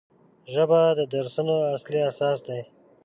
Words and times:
ژبه 0.53 0.81
د 0.99 1.01
درسونو 1.13 1.55
اصلي 1.75 1.99
اساس 2.09 2.37
دی 2.47 2.61